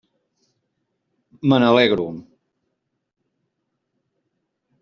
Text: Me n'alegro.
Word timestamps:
Me 1.51 1.59
n'alegro. 1.63 2.07